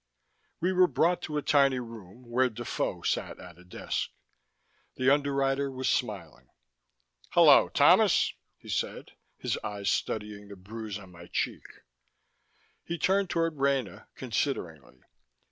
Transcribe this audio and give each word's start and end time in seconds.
We 0.59 0.73
were 0.73 0.87
brought 0.87 1.21
to 1.21 1.37
a 1.37 1.43
tiny 1.43 1.79
room 1.79 2.25
where 2.27 2.49
Defoe 2.49 3.03
sat 3.03 3.37
at 3.39 3.59
a 3.59 3.63
desk. 3.63 4.09
The 4.95 5.11
Underwriter 5.13 5.69
was 5.69 5.87
smiling. 5.89 6.49
"Hello, 7.33 7.69
Thomas," 7.69 8.33
he 8.57 8.67
said, 8.67 9.11
his 9.37 9.59
eyes 9.63 9.89
studying 9.91 10.47
the 10.47 10.55
bruise 10.55 10.97
on 10.97 11.11
my 11.11 11.27
cheek. 11.27 11.83
He 12.83 12.97
turned 12.97 13.29
toward 13.29 13.57
Rena 13.57 14.07
consideringly. 14.15 15.03